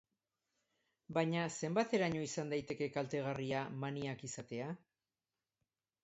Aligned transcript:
Baina 1.17 1.41
zenbateraino 1.65 2.23
izan 2.27 2.49
daiteke 2.53 2.87
kaltegarria 2.95 3.61
maniak 3.83 4.23
izatea? 4.29 4.71